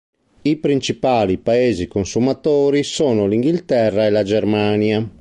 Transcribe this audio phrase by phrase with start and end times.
[0.41, 5.07] I principali Paesi consumatori sono l'Inghilterra e la Germania.